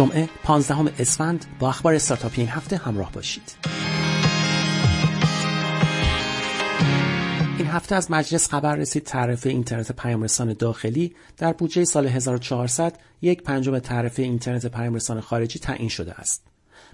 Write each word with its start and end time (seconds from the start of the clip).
جمعه 0.00 0.28
15 0.44 1.00
اسفند 1.02 1.44
با 1.58 1.68
اخبار 1.68 1.94
استارتاپی 1.94 2.40
این 2.40 2.50
هفته 2.50 2.76
همراه 2.76 3.12
باشید. 3.12 3.56
این 7.58 7.66
هفته 7.66 7.94
از 7.94 8.10
مجلس 8.10 8.48
خبر 8.48 8.76
رسید 8.76 9.02
تعرفه 9.02 9.50
اینترنت 9.50 9.92
پیامرسان 9.92 10.52
داخلی 10.52 11.14
در 11.36 11.52
بودجه 11.52 11.84
سال 11.84 12.06
1400 12.06 12.98
یک 13.22 13.42
پنجم 13.42 13.78
تعرفه 13.78 14.22
اینترنت 14.22 14.66
پیامرسان 14.66 15.20
خارجی 15.20 15.58
تعیین 15.58 15.88
شده 15.88 16.12
است. 16.12 16.46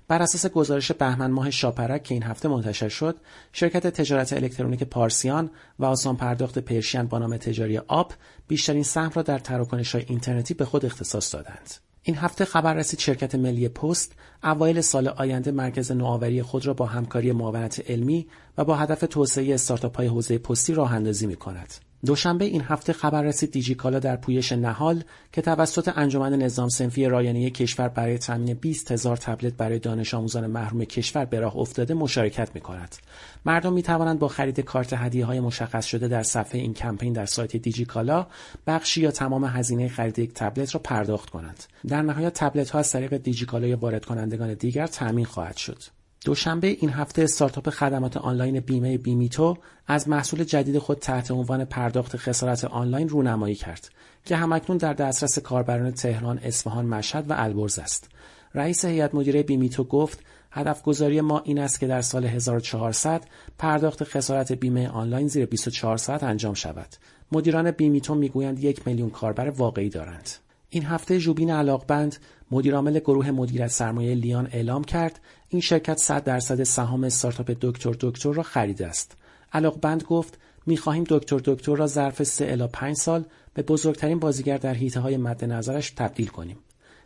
بر 0.09 0.23
اساس 0.23 0.47
گزارش 0.47 0.93
بهمن 0.93 1.31
ماه 1.31 1.51
شاپرک 1.51 2.03
که 2.03 2.15
این 2.15 2.23
هفته 2.23 2.49
منتشر 2.49 2.89
شد، 2.89 3.17
شرکت 3.53 3.87
تجارت 3.87 4.33
الکترونیک 4.33 4.83
پارسیان 4.83 5.51
و 5.79 5.85
آسان 5.85 6.17
پرداخت 6.17 6.59
پرشین 6.59 7.03
با 7.03 7.19
نام 7.19 7.37
تجاری 7.37 7.79
آب 7.79 8.13
بیشترین 8.49 8.83
سهم 8.83 9.13
را 9.15 9.23
در 9.23 9.39
تراکنش 9.39 9.95
های 9.95 10.05
اینترنتی 10.09 10.55
به 10.55 10.65
خود 10.65 10.85
اختصاص 10.85 11.35
دادند. 11.35 11.86
این 12.07 12.17
هفته 12.17 12.45
خبر 12.45 12.75
رسید 12.75 13.01
شرکت 13.01 13.35
ملی 13.35 13.69
پست 13.69 14.13
اوایل 14.45 14.81
سال 14.81 15.09
آینده 15.09 15.51
مرکز 15.51 15.93
نوآوری 15.93 16.43
خود 16.43 16.67
را 16.67 16.75
با 16.75 16.87
همکاری 16.87 17.33
معاونت 17.33 17.91
علمی 17.91 18.27
و 18.59 18.65
با 18.65 18.77
هدف 18.77 19.01
توسعه 19.11 19.55
استارتاپ 19.55 19.97
های 19.97 20.07
حوزه 20.07 20.39
پستی 20.39 20.75
راه 20.75 20.93
اندازی 20.93 21.27
می 21.27 21.37
کند. 21.37 21.75
دوشنبه 22.07 22.45
این 22.45 22.63
هفته 22.63 22.93
خبر 22.93 23.23
رسید 23.23 23.51
دیجیکالا 23.51 23.99
در 23.99 24.17
پویش 24.17 24.53
نهال 24.53 25.03
که 25.33 25.43
توسط 25.43 25.93
انجمن 25.97 26.35
نظام 26.35 26.69
سنفی 26.69 27.07
رایانه 27.07 27.51
کشور 27.51 27.89
برای 27.89 28.19
تامین 28.19 28.55
20 28.55 28.93
هزار 28.93 29.17
تبلت 29.17 29.55
برای 29.55 29.79
دانش 29.79 30.15
آموزان 30.15 30.47
محروم 30.47 30.85
کشور 30.85 31.25
به 31.25 31.41
راه 31.41 31.57
افتاده 31.57 31.95
مشارکت 31.95 32.55
می 32.55 32.61
کند. 32.61 32.97
مردم 33.45 33.73
می 33.73 33.83
توانند 33.83 34.19
با 34.19 34.29
خرید 34.29 34.61
کارت 34.61 34.93
هدیه 34.93 35.25
های 35.25 35.41
مشخص 35.41 35.87
شده 35.87 36.09
در 36.09 36.23
صفحه 36.23 36.61
این 36.61 36.75
کمپین 36.75 37.13
در 37.13 37.27
سایت 37.27 37.57
دیجیکالا 37.57 38.27
بخشی 38.67 39.01
یا 39.01 39.11
تمام 39.11 39.45
هزینه 39.45 39.89
خرید 39.89 40.19
یک 40.19 40.35
تبلت 40.35 40.75
را 40.75 40.81
پرداخت 40.85 41.31
کنند. 41.31 41.65
در 41.89 42.03
نهایت 42.03 42.35
تبلت 42.35 42.71
ها 42.71 42.79
از 42.79 42.93
طریق 42.93 43.17
دیجیکالا 43.17 43.67
یا 43.67 43.77
وارد 43.77 44.05
کنندگان 44.05 44.55
دیگر 44.55 44.87
تامین 44.87 45.25
خواهد 45.25 45.57
شد. 45.57 45.83
دوشنبه 46.25 46.67
این 46.67 46.91
هفته 46.91 47.23
استارتاپ 47.23 47.71
خدمات 47.71 48.17
آنلاین 48.17 48.61
بیمه 48.61 48.99
بیمیتو 48.99 49.57
از 49.87 50.09
محصول 50.09 50.45
جدید 50.45 50.79
خود 50.79 50.99
تحت 50.99 51.31
عنوان 51.31 51.65
پرداخت 51.65 52.17
خسارت 52.17 52.65
آنلاین 52.65 53.09
رونمایی 53.09 53.55
کرد 53.55 53.91
که 54.25 54.37
همکنون 54.37 54.79
در 54.79 54.93
دسترس 54.93 55.39
کاربران 55.39 55.91
تهران، 55.91 56.39
اصفهان، 56.39 56.87
مشهد 56.87 57.31
و 57.31 57.35
البرز 57.37 57.79
است. 57.79 58.11
رئیس 58.55 58.85
هیئت 58.85 59.15
مدیره 59.15 59.43
بیمیتو 59.43 59.85
گفت 59.85 60.21
هدف 60.51 60.83
گذاری 60.83 61.21
ما 61.21 61.41
این 61.45 61.59
است 61.59 61.81
که 61.81 61.87
در 61.87 62.03
سال 62.03 62.25
1400 62.25 63.25
پرداخت 63.59 64.05
خسارت 64.05 64.53
بیمه 64.53 64.89
آنلاین 64.89 65.29
زیر 65.29 65.47
24 65.47 65.97
ساعت 65.97 66.23
انجام 66.23 66.55
شود. 66.55 66.89
مدیران 67.33 67.71
بیمیتو 67.71 68.15
می‌گویند 68.15 68.65
یک 68.65 68.87
میلیون 68.87 69.11
کاربر 69.11 69.51
واقعی 69.51 69.89
دارند. 69.89 70.31
این 70.71 70.85
هفته 70.85 71.19
ژوبین 71.19 71.51
علاقبند 71.51 72.17
مدیرعامل 72.51 72.99
گروه 72.99 73.31
مدیریت 73.31 73.67
سرمایه 73.67 74.15
لیان 74.15 74.49
اعلام 74.53 74.85
کرد 74.85 75.21
این 75.49 75.61
شرکت 75.61 75.99
100 75.99 76.25
درصد 76.25 76.63
سهام 76.63 77.05
استارتاپ 77.05 77.57
دکتر 77.61 77.97
دکتر 78.01 78.33
را 78.33 78.43
خریده 78.43 78.87
است. 78.87 79.17
علاقبند 79.53 80.03
گفت 80.03 80.39
می‌خواهیم 80.67 81.05
دکتر 81.09 81.41
دکتر 81.45 81.75
را 81.75 81.87
ظرف 81.87 82.23
3 82.23 82.47
الی 82.51 82.67
5 82.73 82.97
سال 82.97 83.25
به 83.55 83.63
بزرگترین 83.63 84.19
بازیگر 84.19 84.59
در 84.59 84.75
حیطه 84.75 85.01
های 85.01 85.17
مد 85.17 85.45
نظرش 85.45 85.91
تبدیل 85.91 86.27
کنیم. 86.27 86.59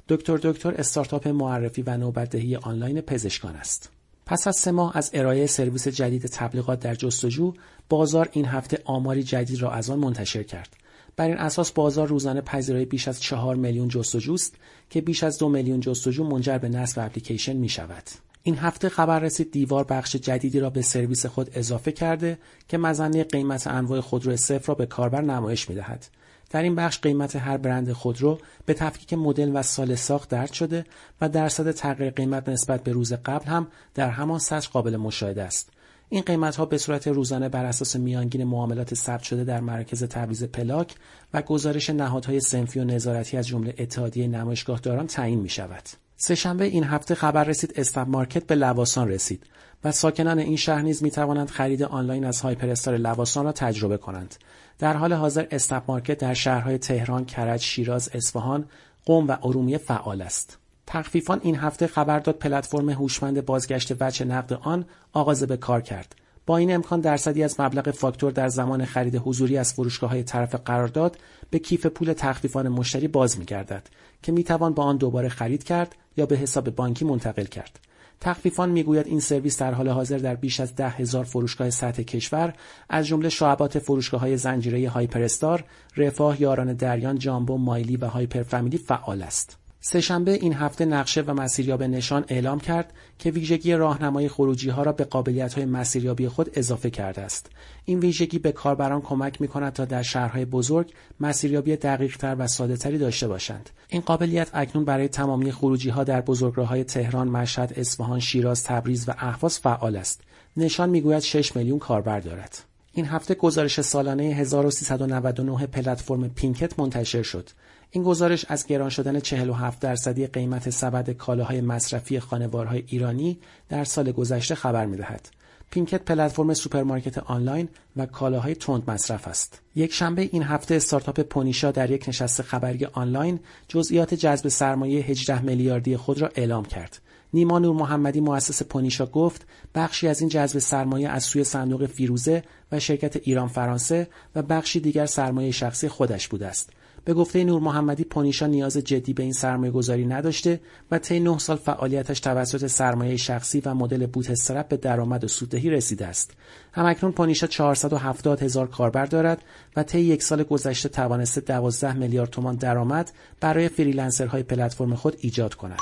دکتر 0.08 0.36
دکتر 0.36 0.74
استارتاپ 0.74 1.28
معرفی 1.28 1.82
و 1.82 1.96
نوبتدهی 1.96 2.56
آنلاین 2.56 3.00
پزشکان 3.00 3.56
است. 3.56 3.90
پس 4.26 4.46
از 4.46 4.56
سه 4.56 4.70
ماه 4.70 4.96
از 4.96 5.10
ارائه 5.14 5.46
سرویس 5.46 5.88
جدید 5.88 6.26
تبلیغات 6.26 6.80
در 6.80 6.94
جستجو، 6.94 7.54
بازار 7.88 8.28
این 8.32 8.44
هفته 8.44 8.78
آماری 8.84 9.22
جدید 9.22 9.62
را 9.62 9.70
از 9.70 9.90
آن 9.90 9.98
منتشر 9.98 10.42
کرد. 10.42 10.76
بر 11.16 11.26
این 11.28 11.38
اساس 11.38 11.72
بازار 11.72 12.08
روزانه 12.08 12.40
پذیرای 12.40 12.84
بیش 12.84 13.08
از 13.08 13.22
چهار 13.22 13.56
میلیون 13.56 13.88
جستجوست 13.88 14.54
که 14.90 15.00
بیش 15.00 15.22
از 15.22 15.38
دو 15.38 15.48
میلیون 15.48 15.80
جستجو 15.80 16.24
منجر 16.24 16.58
به 16.58 16.68
نصب 16.68 17.06
اپلیکیشن 17.06 17.56
می 17.56 17.68
شود. 17.68 18.02
این 18.42 18.58
هفته 18.58 18.88
خبر 18.88 19.18
رسید 19.18 19.50
دیوار 19.50 19.84
بخش 19.84 20.16
جدیدی 20.16 20.60
را 20.60 20.70
به 20.70 20.82
سرویس 20.82 21.26
خود 21.26 21.50
اضافه 21.54 21.92
کرده 21.92 22.38
که 22.68 22.78
مزنه 22.78 23.24
قیمت 23.24 23.66
انواع 23.66 24.00
خودرو 24.00 24.36
صفر 24.36 24.66
را 24.66 24.74
به 24.74 24.86
کاربر 24.86 25.20
نمایش 25.22 25.68
می 25.68 25.74
دهد. 25.74 26.06
در 26.50 26.62
این 26.62 26.74
بخش 26.74 27.00
قیمت 27.00 27.36
هر 27.36 27.56
برند 27.56 27.92
خودرو 27.92 28.38
به 28.66 28.74
تفکیک 28.74 29.14
مدل 29.14 29.50
و 29.54 29.62
سال 29.62 29.94
ساخت 29.94 30.28
درد 30.28 30.52
شده 30.52 30.84
و 31.20 31.28
درصد 31.28 31.70
تغییر 31.70 32.10
قیمت 32.10 32.48
نسبت 32.48 32.84
به 32.84 32.92
روز 32.92 33.12
قبل 33.12 33.46
هم 33.46 33.66
در 33.94 34.08
همان 34.08 34.38
سطح 34.38 34.68
قابل 34.68 34.96
مشاهده 34.96 35.42
است. 35.42 35.70
این 36.12 36.22
قیمت 36.22 36.56
ها 36.56 36.64
به 36.64 36.78
صورت 36.78 37.08
روزانه 37.08 37.48
بر 37.48 37.64
اساس 37.64 37.96
میانگین 37.96 38.44
معاملات 38.44 38.94
ثبت 38.94 39.22
شده 39.22 39.44
در 39.44 39.60
مرکز 39.60 40.04
تعویض 40.04 40.44
پلاک 40.44 40.94
و 41.34 41.42
گزارش 41.42 41.90
نهادهای 41.90 42.40
صنفی 42.40 42.80
و 42.80 42.84
نظارتی 42.84 43.36
از 43.36 43.46
جمله 43.46 43.74
اتحادیه 43.78 44.28
نمایشگاه‌داران 44.28 45.06
تعیین 45.06 45.40
می 45.40 45.48
شود. 45.48 45.82
سه‌شنبه 46.16 46.64
این 46.64 46.84
هفته 46.84 47.14
خبر 47.14 47.44
رسید 47.44 47.72
اسنپ 47.76 48.08
مارکت 48.08 48.46
به 48.46 48.54
لواسان 48.54 49.08
رسید 49.08 49.46
و 49.84 49.92
ساکنان 49.92 50.38
این 50.38 50.56
شهر 50.56 50.82
نیز 50.82 51.02
می 51.02 51.10
توانند 51.10 51.50
خرید 51.50 51.82
آنلاین 51.82 52.24
از 52.24 52.40
هایپر 52.40 52.68
استار 52.68 52.96
لواسان 52.96 53.44
را 53.44 53.52
تجربه 53.52 53.96
کنند. 53.96 54.34
در 54.78 54.96
حال 54.96 55.12
حاضر 55.12 55.46
اسنپ 55.50 55.82
مارکت 55.88 56.18
در 56.18 56.34
شهرهای 56.34 56.78
تهران، 56.78 57.24
کرج، 57.24 57.60
شیراز، 57.60 58.10
اصفهان، 58.14 58.64
قم 59.06 59.26
و 59.28 59.36
ارومیه 59.42 59.78
فعال 59.78 60.22
است. 60.22 60.58
تخفیفان 60.92 61.40
این 61.42 61.56
هفته 61.56 61.86
خبر 61.86 62.18
داد 62.18 62.38
پلتفرم 62.38 62.90
هوشمند 62.90 63.44
بازگشت 63.44 63.92
وجه 64.00 64.24
نقد 64.24 64.52
آن 64.52 64.84
آغاز 65.12 65.42
به 65.42 65.56
کار 65.56 65.80
کرد. 65.80 66.14
با 66.46 66.56
این 66.56 66.74
امکان 66.74 67.00
درصدی 67.00 67.42
از 67.42 67.60
مبلغ 67.60 67.90
فاکتور 67.90 68.32
در 68.32 68.48
زمان 68.48 68.84
خرید 68.84 69.16
حضوری 69.16 69.58
از 69.58 69.72
فروشگاه 69.72 70.10
های 70.10 70.22
طرف 70.22 70.54
قرارداد 70.54 71.18
به 71.50 71.58
کیف 71.58 71.86
پول 71.86 72.12
تخفیفان 72.12 72.68
مشتری 72.68 73.08
باز 73.08 73.38
می 73.38 73.44
گردد 73.44 73.88
که 74.22 74.32
می 74.32 74.44
توان 74.44 74.74
با 74.74 74.82
آن 74.82 74.96
دوباره 74.96 75.28
خرید 75.28 75.64
کرد 75.64 75.94
یا 76.16 76.26
به 76.26 76.36
حساب 76.36 76.70
بانکی 76.70 77.04
منتقل 77.04 77.44
کرد. 77.44 77.80
تخفیفان 78.20 78.70
می‌گوید 78.70 79.06
این 79.06 79.20
سرویس 79.20 79.58
در 79.58 79.74
حال 79.74 79.88
حاضر 79.88 80.18
در 80.18 80.34
بیش 80.34 80.60
از 80.60 80.74
ده 80.74 80.88
هزار 80.88 81.24
فروشگاه 81.24 81.70
سطح 81.70 82.02
کشور 82.02 82.54
از 82.88 83.06
جمله 83.06 83.28
شعبات 83.28 83.78
فروشگاه 83.78 84.20
های 84.20 84.36
زنجیره 84.36 84.88
هایپرستار، 84.88 85.64
رفاه، 85.96 86.40
یاران 86.40 86.72
دریان، 86.72 87.18
جامبو، 87.18 87.58
مایلی 87.58 87.96
و 87.96 88.06
هایپر 88.06 88.42
فامیلی 88.42 88.78
فعال 88.78 89.22
است. 89.22 89.59
سهشنبه 89.82 90.32
این 90.32 90.52
هفته 90.52 90.84
نقشه 90.84 91.20
و 91.20 91.34
مسیریاب 91.34 91.82
نشان 91.82 92.24
اعلام 92.28 92.60
کرد 92.60 92.92
که 93.18 93.30
ویژگی 93.30 93.74
راهنمای 93.74 94.28
خروجی 94.28 94.68
ها 94.68 94.82
را 94.82 94.92
به 94.92 95.04
قابلیت 95.04 95.54
های 95.54 95.64
مسیریابی 95.64 96.28
خود 96.28 96.50
اضافه 96.54 96.90
کرده 96.90 97.22
است. 97.22 97.50
این 97.84 97.98
ویژگی 97.98 98.38
به 98.38 98.52
کاربران 98.52 99.00
کمک 99.00 99.40
می 99.40 99.48
کند 99.48 99.72
تا 99.72 99.84
در 99.84 100.02
شهرهای 100.02 100.44
بزرگ 100.44 100.92
مسیریابی 101.20 101.76
دقیق 101.76 102.16
تر 102.16 102.36
و 102.38 102.46
ساده 102.46 102.76
تری 102.76 102.98
داشته 102.98 103.28
باشند. 103.28 103.70
این 103.88 104.02
قابلیت 104.02 104.50
اکنون 104.54 104.84
برای 104.84 105.08
تمامی 105.08 105.52
خروجی 105.52 105.88
ها 105.88 106.04
در 106.04 106.20
بزرگراههای 106.20 106.84
تهران، 106.84 107.28
مشهد، 107.28 107.72
اصفهان، 107.76 108.20
شیراز، 108.20 108.64
تبریز 108.64 109.08
و 109.08 109.12
اهواز 109.18 109.58
فعال 109.58 109.96
است. 109.96 110.20
نشان 110.56 110.90
می‌گوید 110.90 111.22
6 111.22 111.56
میلیون 111.56 111.78
کاربر 111.78 112.20
دارد. 112.20 112.69
این 112.92 113.06
هفته 113.06 113.34
گزارش 113.34 113.80
سالانه 113.80 114.24
1399 114.24 115.66
پلتفرم 115.66 116.28
پینکت 116.28 116.78
منتشر 116.78 117.22
شد. 117.22 117.50
این 117.90 118.04
گزارش 118.04 118.44
از 118.48 118.66
گران 118.66 118.88
شدن 118.88 119.20
47 119.20 119.80
درصدی 119.80 120.26
قیمت 120.26 120.70
سبد 120.70 121.10
کالاهای 121.10 121.60
مصرفی 121.60 122.20
خانوارهای 122.20 122.84
ایرانی 122.86 123.38
در 123.68 123.84
سال 123.84 124.12
گذشته 124.12 124.54
خبر 124.54 124.86
می‌دهد. 124.86 125.28
پینکت 125.70 126.02
پلتفرم 126.02 126.54
سوپرمارکت 126.54 127.18
آنلاین 127.18 127.68
و 127.96 128.06
کالاهای 128.06 128.54
تند 128.54 128.90
مصرف 128.90 129.28
است. 129.28 129.60
یک 129.74 129.92
شنبه 129.92 130.28
این 130.32 130.42
هفته 130.42 130.74
استارتاپ 130.74 131.20
پونیشا 131.20 131.70
در 131.70 131.90
یک 131.90 132.04
نشست 132.08 132.42
خبری 132.42 132.84
آنلاین 132.84 133.40
جزئیات 133.68 134.14
جذب 134.14 134.48
سرمایه 134.48 135.04
18 135.04 135.42
میلیاردی 135.42 135.96
خود 135.96 136.20
را 136.20 136.30
اعلام 136.34 136.64
کرد. 136.64 136.98
نیما 137.34 137.58
نور 137.58 137.74
محمدی 137.74 138.20
مؤسس 138.20 138.62
پونیشا 138.62 139.06
گفت 139.06 139.46
بخشی 139.74 140.08
از 140.08 140.20
این 140.20 140.28
جذب 140.28 140.58
سرمایه 140.58 141.08
از 141.08 141.24
سوی 141.24 141.44
صندوق 141.44 141.86
فیروزه 141.86 142.42
و 142.72 142.80
شرکت 142.80 143.16
ایران 143.16 143.48
فرانسه 143.48 144.08
و 144.34 144.42
بخشی 144.42 144.80
دیگر 144.80 145.06
سرمایه 145.06 145.50
شخصی 145.50 145.88
خودش 145.88 146.28
بوده 146.28 146.46
است. 146.46 146.70
به 147.04 147.14
گفته 147.14 147.44
نور 147.44 147.60
محمدی 147.60 148.04
پونیشا 148.04 148.46
نیاز 148.46 148.76
جدی 148.76 149.12
به 149.12 149.22
این 149.22 149.32
سرمایه 149.32 149.72
گذاری 149.72 150.06
نداشته 150.06 150.60
و 150.90 150.98
طی 150.98 151.20
نه 151.20 151.38
سال 151.38 151.56
فعالیتش 151.56 152.20
توسط 152.20 152.66
سرمایه 152.66 153.16
شخصی 153.16 153.60
و 153.60 153.74
مدل 153.74 154.06
bootstrap 154.06 154.68
به 154.68 154.76
درآمد 154.76 155.24
و 155.24 155.28
سوددهی 155.28 155.70
رسیده 155.70 156.06
است. 156.06 156.30
هم‌اکنون 156.72 157.12
پونیشا 157.12 157.46
470 157.46 158.42
هزار 158.42 158.68
کاربر 158.68 159.06
دارد 159.06 159.42
و 159.76 159.82
طی 159.82 160.00
یک 160.00 160.22
سال 160.22 160.42
گذشته 160.42 160.88
توانسته 160.88 161.40
12 161.40 161.92
میلیارد 161.92 162.30
تومان 162.30 162.56
درآمد 162.56 163.12
برای 163.40 163.68
freelancer 163.68 164.30
های 164.30 164.42
پلتفرم 164.42 164.94
خود 164.94 165.16
ایجاد 165.20 165.54
کند. 165.54 165.80